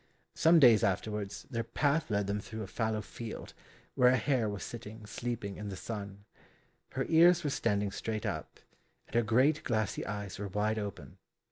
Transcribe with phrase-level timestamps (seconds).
[0.33, 3.53] Some days afterwards, their path led them through a fallow field
[3.93, 6.25] where a hare was sitting sleeping in the sun.
[6.93, 8.59] Her ears were standing straight up,
[9.07, 11.19] and her great glassy eyes were wide open.